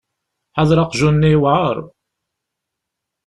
[0.55, 1.77] Ḥader aqjun-nni yewεer.